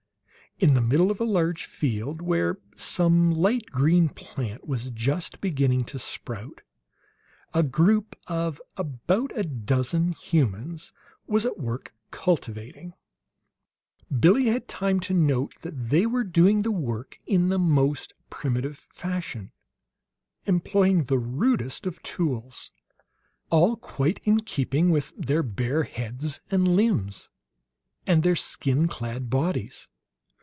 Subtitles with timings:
[0.59, 5.85] In the middle of a large field, where some light green plant was just beginning
[5.85, 6.61] to sprout,
[7.51, 10.93] a group of about a dozen humans
[11.25, 12.93] was at work cultivating.
[14.15, 18.77] Billie had time to note that they were doing the work in the most primitive
[18.77, 19.51] fashion,
[20.45, 22.71] employing the rudest of tools,
[23.49, 27.29] all quite in keeping with their bare heads and limbs
[28.05, 29.87] and their skin clad bodies.